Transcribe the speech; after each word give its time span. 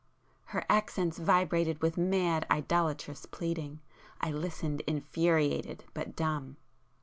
Her 0.45 0.65
accents 0.67 1.19
vibrated 1.19 1.83
with 1.83 1.95
mad 1.95 2.47
idolatrous 2.49 3.27
pleading,—I 3.27 4.31
listened 4.31 4.81
infuriated, 4.87 5.83
but 5.93 6.15
dumb. 6.15 6.57